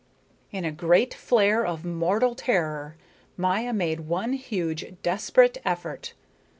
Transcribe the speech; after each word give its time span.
In 0.51 0.65
a 0.65 0.71
great 0.71 1.13
flare 1.13 1.63
of 1.63 1.85
mortal 1.85 2.33
terror 2.33 2.95
Maya 3.37 3.71
made 3.71 3.99
one 3.99 4.33
huge 4.33 4.95
desperate 5.03 5.59
effort. 5.63 6.15